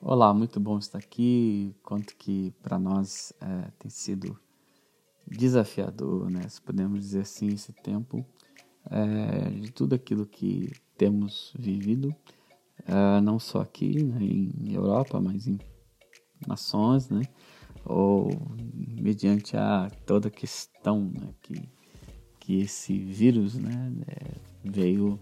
[0.00, 1.74] Olá, muito bom estar aqui.
[1.82, 4.38] Quanto que para nós é, tem sido
[5.26, 6.48] desafiador, né?
[6.48, 8.24] Se podemos dizer assim, esse tempo
[8.88, 12.14] é, de tudo aquilo que temos vivido,
[12.86, 15.58] é, não só aqui né, em Europa, mas em
[16.46, 17.22] nações, né?
[17.84, 18.30] Ou
[19.02, 21.68] mediante a toda a questão né, que,
[22.38, 25.18] que esse vírus, né, é, veio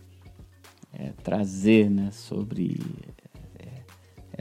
[0.93, 2.79] é, trazer, né, sobre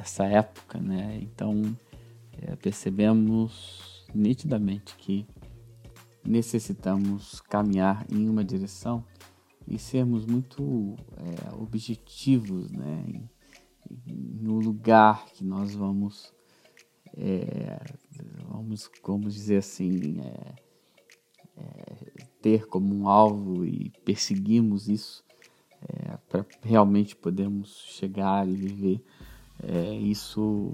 [0.05, 1.19] essa época, né?
[1.21, 1.75] Então
[2.41, 5.25] é, percebemos nitidamente que
[6.23, 9.04] necessitamos caminhar em uma direção
[9.68, 13.04] e sermos muito é, objetivos, né?
[14.07, 16.33] No lugar que nós vamos,
[17.15, 17.79] é,
[18.47, 20.55] vamos, como dizer assim, é,
[21.57, 25.24] é, ter como um alvo e perseguimos isso
[25.82, 29.04] é, para realmente podermos chegar e viver
[29.68, 30.74] é, isso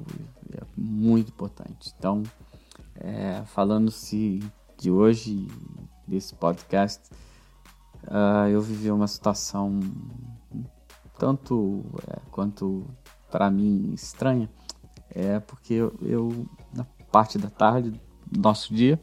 [0.53, 1.93] é muito importante.
[1.97, 2.23] Então,
[2.95, 4.39] é, falando-se
[4.77, 5.47] de hoje,
[6.07, 7.09] desse podcast,
[8.03, 9.79] uh, eu vivi uma situação
[11.17, 12.85] tanto é, quanto
[13.29, 14.49] para mim estranha,
[15.09, 17.91] é porque eu, eu, na parte da tarde
[18.25, 18.99] do nosso dia,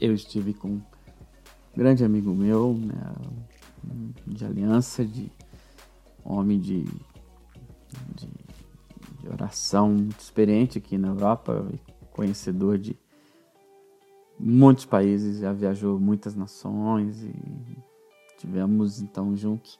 [0.00, 0.82] eu estive com um
[1.76, 3.12] grande amigo meu, né,
[4.26, 5.30] de aliança, de
[6.24, 6.84] homem de,
[9.36, 11.66] oração muito experiente aqui na Europa,
[12.12, 12.96] conhecedor de
[14.38, 17.34] muitos países, já viajou muitas nações e
[18.38, 19.78] tivemos então juntos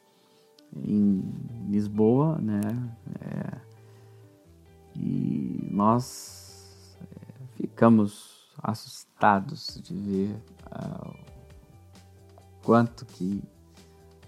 [0.74, 1.22] em
[1.68, 2.60] Lisboa, né?
[3.20, 3.60] É,
[4.94, 11.14] e nós é, ficamos assustados de ver uh,
[12.62, 13.42] quanto que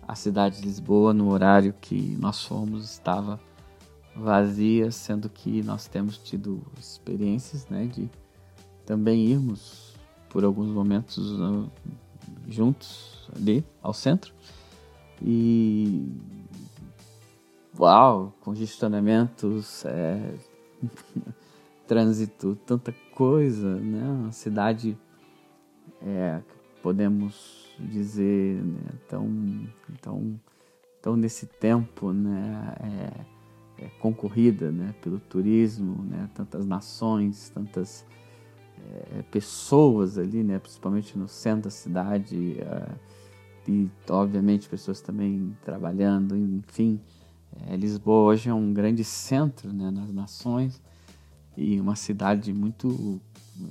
[0.07, 3.41] a cidade de Lisboa, no horário que nós fomos, estava
[4.19, 8.11] vazia, sendo que nós temos tido experiências, né, de
[8.85, 9.95] também irmos
[10.29, 11.71] por alguns momentos uh,
[12.49, 14.33] juntos ali ao centro.
[15.23, 16.07] E
[17.79, 20.35] uau, congestionamentos, é,
[21.87, 24.99] trânsito, tanta coisa, né, uma cidade
[26.03, 26.41] é,
[26.83, 29.69] podemos dizer né, tão,
[30.01, 30.41] tão,
[31.01, 33.38] tão nesse tempo, né, é,
[33.81, 38.05] é, concorrida né, pelo turismo, né, tantas nações, tantas
[39.15, 42.89] é, pessoas ali, né, principalmente no centro da cidade, é,
[43.69, 46.99] e obviamente pessoas também trabalhando, enfim.
[47.67, 50.81] É, Lisboa hoje é um grande centro né, nas nações
[51.57, 53.21] e uma cidade muito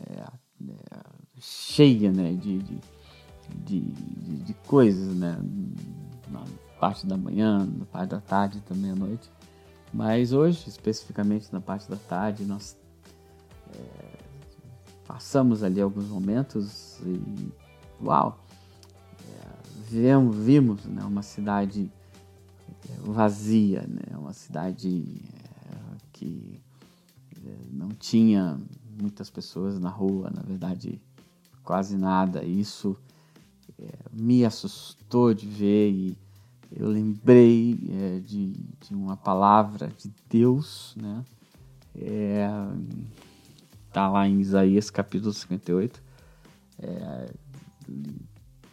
[0.09, 0.21] é,
[0.69, 0.99] é,
[1.39, 2.79] cheia né, de, de,
[3.65, 3.81] de,
[4.43, 5.39] de, coisas, né,
[6.29, 6.43] na
[6.79, 9.29] parte da manhã, na parte da tarde também à noite.
[9.93, 12.77] Mas hoje, especificamente na parte da tarde, nós
[13.73, 14.17] é,
[15.07, 17.51] passamos ali alguns momentos e
[18.03, 18.43] uau!
[19.21, 19.57] É,
[19.89, 21.91] vimos, vimos né, uma cidade
[22.89, 25.21] é, vazia, né, uma cidade
[25.71, 26.61] é, que
[27.45, 28.59] é, não tinha
[28.99, 31.01] muitas pessoas na rua, na verdade,
[31.63, 32.43] quase nada.
[32.43, 32.97] Isso
[34.11, 36.17] me assustou de ver e
[36.75, 41.23] eu lembrei é, de, de, uma palavra de Deus, né?
[41.95, 42.47] É,
[43.91, 46.01] tá lá em Isaías capítulo 58.
[46.79, 47.33] É,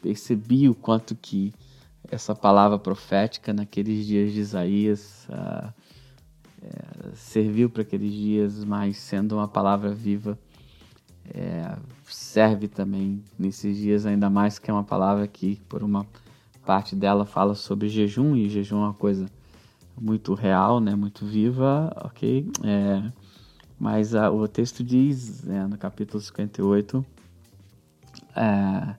[0.02, 1.52] percebi o quanto que
[2.10, 5.72] essa palavra profética naqueles dias de Isaías ah,
[6.62, 10.38] é, serviu para aqueles dias, mas sendo uma palavra viva,
[11.32, 16.06] é, serve também nesses dias ainda mais que é uma palavra que por uma
[16.64, 19.26] parte dela fala sobre jejum, e jejum é uma coisa
[20.00, 22.50] muito real, né, muito viva, ok?
[22.62, 23.12] É,
[23.78, 27.04] mas a, o texto diz, né, no capítulo 58,
[28.34, 28.94] é,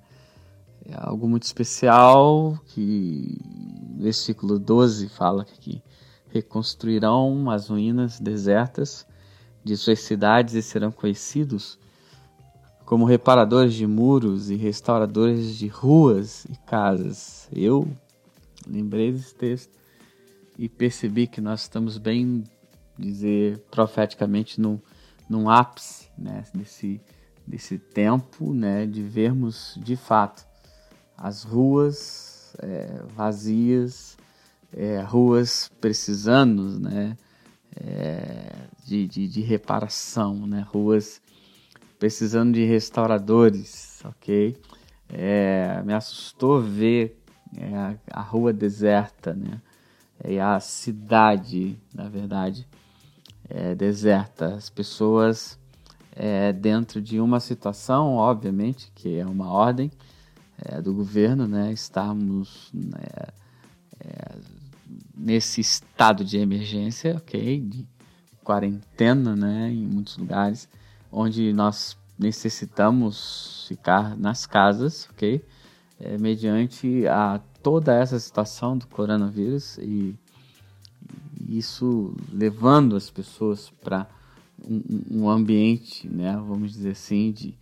[0.86, 3.38] é algo muito especial, que
[3.97, 5.82] versículo 12 fala que
[6.30, 9.06] reconstruirão as ruínas desertas
[9.64, 11.79] de suas cidades e serão conhecidos
[12.85, 17.49] como reparadores de muros e restauradores de ruas e casas.
[17.52, 17.87] Eu
[18.67, 19.78] lembrei desse texto
[20.58, 22.43] e percebi que nós estamos bem,
[22.97, 24.82] dizer profeticamente, no,
[25.28, 27.02] num ápice né, desse,
[27.46, 30.46] desse tempo né, de vermos de fato
[31.17, 34.17] as ruas é, vazias,
[34.72, 37.17] é, ruas precisando né,
[37.76, 38.52] é,
[38.85, 41.22] de, de, de reparação, né, ruas
[42.05, 44.55] precisando de restauradores, ok?
[45.09, 47.19] É, me assustou ver
[47.57, 49.59] é, a, rua deserta, né?
[50.23, 52.67] E a cidade, na verdade,
[53.49, 54.53] é, deserta.
[54.53, 55.57] As pessoas
[56.16, 59.90] é, dentro de uma situação, obviamente, que é uma ordem
[60.59, 62.99] é, do governo, né, estarmos né,
[63.99, 64.35] é,
[65.17, 67.87] nesse estado de emergência, ok, de
[68.43, 70.69] quarentena, né, em muitos lugares,
[71.11, 75.43] onde nós necessitamos ficar nas casas, ok,
[75.99, 80.16] é, mediante a toda essa situação do coronavírus e,
[81.47, 84.07] isso levando as pessoas para
[84.67, 84.81] um,
[85.11, 87.53] um, ambiente, né, vamos dizer assim, de,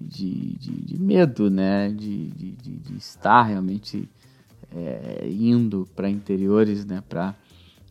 [0.00, 4.08] de, de, de medo, né, de, de, de estar realmente
[4.74, 7.34] é, indo para interiores, né, para,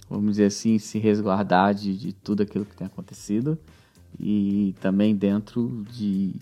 [0.09, 3.57] vamos dizer assim, se resguardar de, de tudo aquilo que tem acontecido
[4.17, 6.35] e também dentro de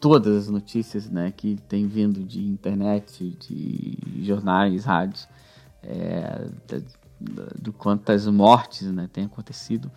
[0.00, 5.28] todas as notícias né, que tem vindo de internet, de jornais, rádios,
[5.82, 6.48] é,
[7.58, 9.90] do quantas mortes né, têm acontecido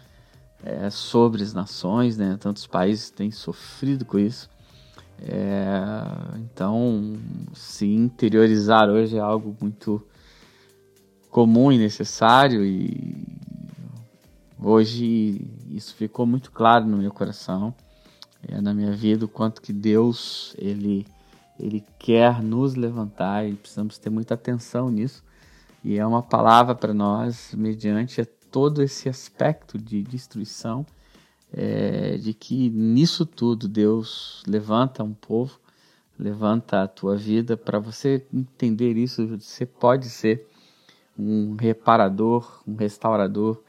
[0.64, 4.50] é, sobre as nações, né, tantos países têm sofrido com isso.
[5.22, 7.16] É, então,
[7.54, 10.06] se interiorizar hoje é algo muito
[11.30, 13.26] comum e necessário e
[14.64, 17.74] hoje isso ficou muito claro no meu coração,
[18.48, 21.06] é, na minha vida, o quanto que Deus ele
[21.60, 25.24] ele quer nos levantar e precisamos ter muita atenção nisso.
[25.84, 30.86] E é uma palavra para nós mediante todo esse aspecto de destruição
[31.52, 35.60] é, de que nisso tudo Deus levanta um povo,
[36.18, 37.56] levanta a tua vida.
[37.56, 40.48] Para você entender isso, você pode ser
[41.18, 43.62] um reparador, um restaurador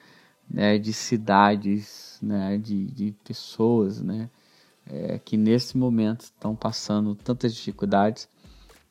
[0.48, 4.30] né, de cidades, né, de, de pessoas, né,
[4.86, 8.28] é, que nesse momento estão passando tantas dificuldades,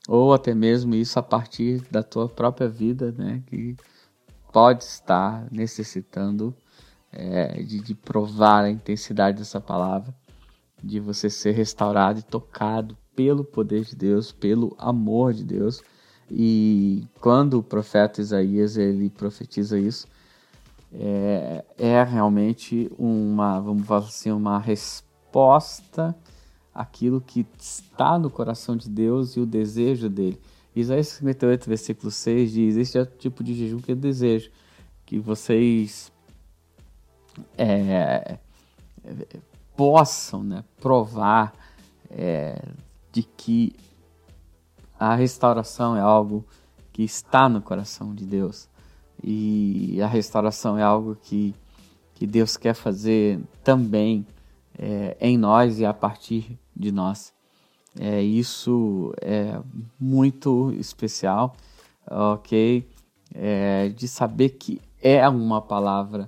[0.07, 3.75] ou até mesmo isso a partir da tua própria vida, né, que
[4.51, 6.55] pode estar necessitando
[7.11, 10.13] é, de, de provar a intensidade dessa palavra,
[10.83, 15.81] de você ser restaurado e tocado pelo poder de Deus, pelo amor de Deus.
[16.29, 20.07] E quando o profeta Isaías ele profetiza isso,
[20.93, 26.15] é, é realmente uma, vamos falar assim, uma resposta
[26.73, 30.39] àquilo que está no coração de Deus e o desejo dele.
[30.75, 34.51] Isaías 58, versículo 6 diz: Este é o tipo de jejum que eu desejo,
[35.05, 36.11] que vocês
[37.57, 38.37] é,
[39.75, 41.53] possam né, provar
[42.09, 42.61] é,
[43.11, 43.75] de que
[44.99, 46.45] a restauração é algo
[46.91, 48.69] que está no coração de Deus
[49.23, 51.55] e a restauração é algo que,
[52.15, 54.25] que Deus quer fazer também
[54.77, 57.33] é, em nós e a partir de nós.
[57.99, 59.59] É, isso é
[59.99, 61.55] muito especial,
[62.09, 62.87] ok?
[63.33, 66.27] É, de saber que é uma palavra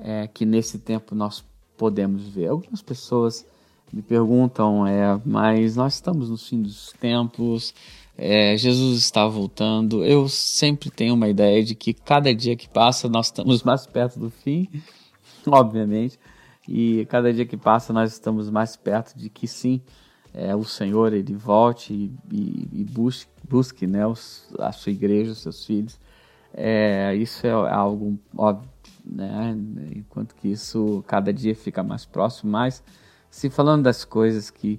[0.00, 1.44] é, que nesse tempo nós
[1.76, 2.48] podemos ver.
[2.48, 3.44] Algumas pessoas
[3.92, 7.74] me perguntam, é, mas nós estamos no fim dos tempos,
[8.16, 10.04] é, Jesus está voltando.
[10.04, 14.18] Eu sempre tenho uma ideia de que cada dia que passa nós estamos mais perto
[14.18, 14.68] do fim,
[15.46, 16.18] obviamente,
[16.68, 19.80] e cada dia que passa nós estamos mais perto de que sim,
[20.34, 25.32] é, o Senhor ele volte e, e, e busque, busque né, os, a sua igreja,
[25.32, 25.98] os seus filhos.
[26.54, 28.68] É, isso é algo óbvio,
[29.04, 29.56] né?
[29.96, 32.82] Enquanto que isso cada dia fica mais próximo, mas
[33.30, 34.78] se falando das coisas que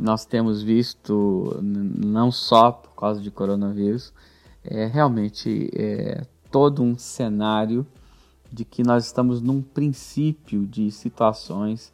[0.00, 4.12] nós temos visto não só por causa de coronavírus,
[4.64, 7.86] é realmente é, todo um cenário
[8.50, 11.92] de que nós estamos num princípio de situações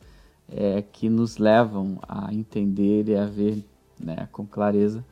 [0.48, 3.64] é, que nos levam a entender e a ver
[3.98, 5.04] né, com clareza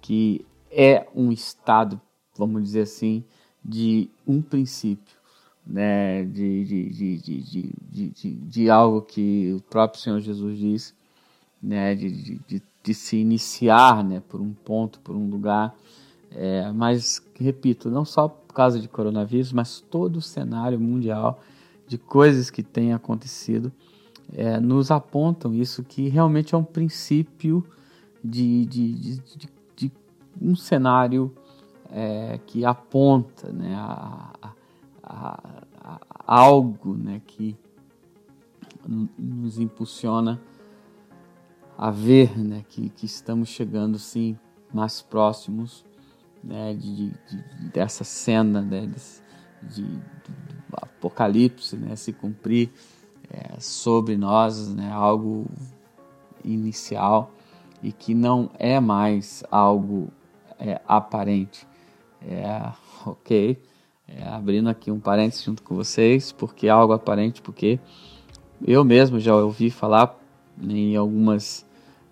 [0.00, 2.00] que é um estado,
[2.38, 3.24] vamos dizer assim,
[3.64, 5.16] de um princípio
[5.66, 10.94] né, de, de, de, de, de, de, de, algo que o próprio Senhor Jesus disse,
[11.66, 15.74] né, de, de, de, se iniciar né, por um ponto, por um lugar.
[16.30, 21.40] É, mas, repito, não só por causa de coronavírus, mas todo o cenário mundial
[21.86, 23.72] de coisas que têm acontecido
[24.32, 27.64] é, nos apontam isso que realmente é um princípio
[28.22, 29.92] de, de, de, de, de
[30.40, 31.32] um cenário
[31.90, 34.52] é, que aponta né, a
[35.06, 35.38] a,
[35.80, 37.56] a, algo né, que
[39.18, 40.40] nos impulsiona
[41.76, 44.38] a ver né, que, que estamos chegando sim
[44.72, 45.84] mais próximos
[46.42, 48.90] né, de, de, dessa cena né,
[49.62, 50.00] de, de,
[50.72, 52.70] apocalipse né, se cumprir
[53.30, 55.46] é, sobre nós, né, algo
[56.44, 57.30] inicial
[57.82, 60.08] e que não é mais algo
[60.58, 61.66] é, aparente.
[62.22, 62.72] É,
[63.04, 63.58] ok,
[64.08, 67.80] É, abrindo aqui um parênteses junto com vocês, porque é algo aparente, porque
[68.64, 70.16] eu mesmo já ouvi falar
[70.62, 71.65] em algumas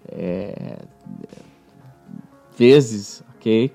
[0.09, 0.79] é,
[2.57, 3.73] vezes, ok?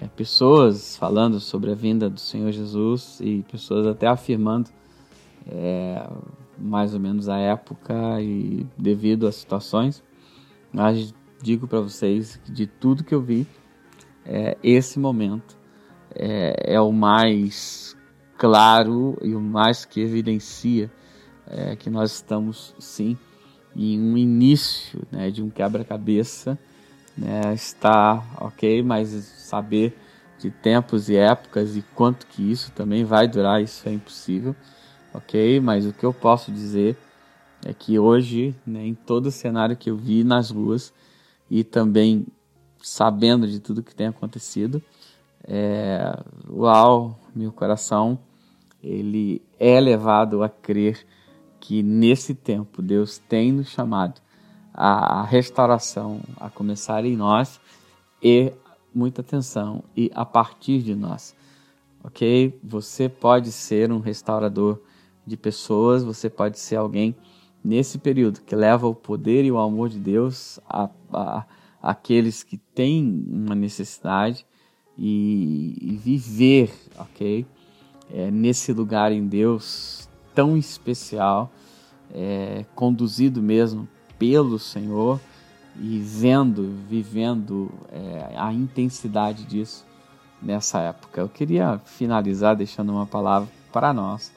[0.00, 4.70] É, pessoas falando sobre a vinda do Senhor Jesus e pessoas até afirmando
[5.46, 6.06] é,
[6.58, 10.02] mais ou menos a época e devido às situações.
[10.72, 13.46] Mas digo para vocês que de tudo que eu vi,
[14.24, 15.56] é, esse momento
[16.14, 17.96] é, é, o mais
[18.36, 20.90] claro e o mais que evidencia
[21.46, 23.16] é, que nós estamos sim
[23.76, 26.58] em um início né, de um quebra-cabeça.
[27.16, 29.96] Né, está ok, mas saber
[30.38, 34.54] de tempos e épocas e quanto que isso também vai durar, isso é impossível,
[35.14, 35.58] ok?
[35.60, 36.96] Mas o que eu posso dizer
[37.64, 40.92] é que hoje, né, em todo o cenário que eu vi nas ruas
[41.50, 42.26] e também
[42.82, 44.82] sabendo de tudo que tem acontecido,
[45.42, 48.18] é, uau, meu coração,
[48.82, 51.04] ele é levado a crer
[51.66, 54.20] que nesse tempo Deus tem nos chamado
[54.72, 57.58] a restauração a começar em nós
[58.22, 58.52] e
[58.94, 61.34] muita atenção e a partir de nós.
[62.04, 62.56] Ok?
[62.62, 64.80] Você pode ser um restaurador
[65.26, 67.16] de pessoas, você pode ser alguém
[67.64, 71.44] nesse período que leva o poder e o amor de Deus a, a,
[71.82, 74.46] aqueles que têm uma necessidade
[74.96, 77.44] e, e viver, ok?
[78.08, 80.05] É, nesse lugar em Deus
[80.36, 81.50] tão especial,
[82.14, 83.88] é, conduzido mesmo
[84.18, 85.18] pelo Senhor
[85.80, 89.84] e vendo, vivendo é, a intensidade disso
[90.40, 91.22] nessa época.
[91.22, 94.30] Eu queria finalizar deixando uma palavra para nós,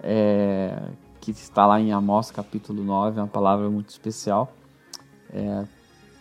[0.00, 0.78] é,
[1.22, 4.54] que está lá em Amós capítulo 9, é uma palavra muito especial
[5.32, 5.64] é,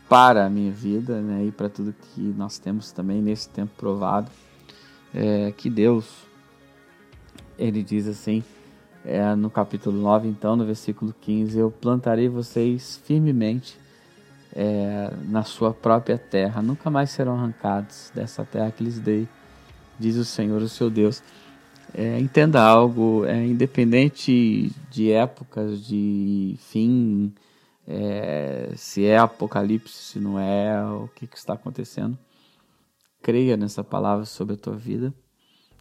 [0.08, 4.32] para a minha vida né, e para tudo que nós temos também nesse tempo provado.
[5.14, 6.26] É, que Deus,
[7.60, 8.44] Ele diz assim,
[9.06, 13.78] é, no capítulo 9, então, no versículo 15: Eu plantarei vocês firmemente
[14.56, 19.28] é, na sua própria terra, nunca mais serão arrancados dessa terra que lhes dei,
[20.00, 21.22] diz o Senhor, o seu Deus.
[21.94, 27.34] É, entenda algo, é, independente de épocas, de fim,
[27.88, 32.18] é, se é apocalipse, se não é, o que, que está acontecendo,
[33.22, 35.14] creia nessa palavra sobre a tua vida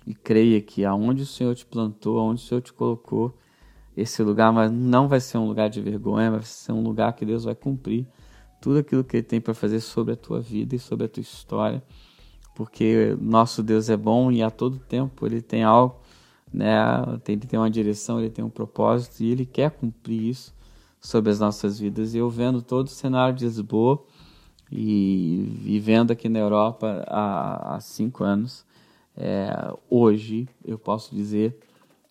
[0.07, 3.37] e creia que aonde o Senhor te plantou, aonde o Senhor te colocou,
[3.97, 7.45] esse lugar não vai ser um lugar de vergonha, vai ser um lugar que Deus
[7.45, 8.07] vai cumprir
[8.61, 11.21] tudo aquilo que Ele tem para fazer sobre a tua vida e sobre a tua
[11.21, 11.83] história,
[12.55, 16.01] porque nosso Deus é bom e a todo tempo Ele tem algo,
[16.53, 16.75] né?
[17.27, 20.55] Ele tem uma direção, Ele tem um propósito e Ele quer cumprir isso
[21.01, 22.15] sobre as nossas vidas.
[22.15, 24.03] E eu vendo todo o cenário de Lisboa
[24.71, 28.65] e vivendo aqui na Europa há, há cinco anos,
[29.17, 31.57] é, hoje eu posso dizer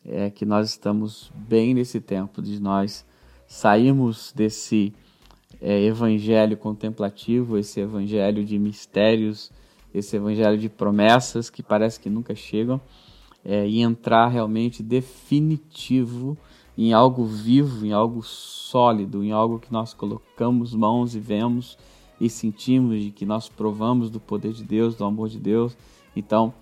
[0.06, 3.06] é, que nós estamos bem nesse tempo de nós
[3.48, 4.94] sairmos desse
[5.62, 9.52] é, evangelho contemplativo, esse evangelho de mistérios,
[9.94, 12.80] esse evangelho de promessas que parece que nunca chegam,
[13.44, 16.38] é, e entrar realmente definitivo
[16.78, 21.78] em algo vivo, em algo sólido, em algo que nós colocamos mãos e vemos
[22.20, 25.76] e sentimos de que nós provamos do poder de Deus, do amor de Deus.
[26.16, 26.54] Então,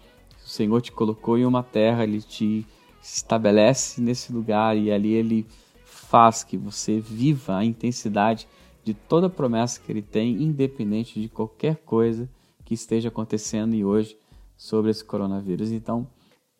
[0.49, 2.65] o Senhor te colocou em uma terra, Ele te
[3.03, 5.45] estabelece nesse lugar e ali Ele
[5.85, 8.47] faz que você viva a intensidade
[8.83, 12.27] de toda a promessa que Ele tem, independente de qualquer coisa
[12.65, 14.17] que esteja acontecendo e hoje
[14.57, 15.71] sobre esse coronavírus.
[15.71, 16.07] Então,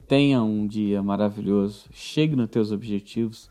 [0.07, 3.49] tenha um dia maravilhoso, chegue nos teus objetivos,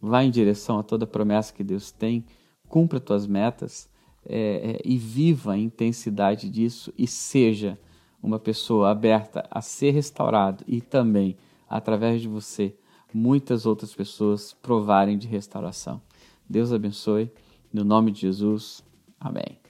[0.00, 2.24] vá em direção a toda a promessa que Deus tem,
[2.66, 3.86] cumpra tuas metas
[4.24, 7.78] é, é, e viva a intensidade disso e seja
[8.22, 11.36] uma pessoa aberta a ser restaurado e também,
[11.68, 12.74] através de você,
[13.12, 16.00] muitas outras pessoas provarem de restauração.
[16.48, 17.30] Deus abençoe.
[17.72, 18.82] No nome de Jesus.
[19.20, 19.67] Amém.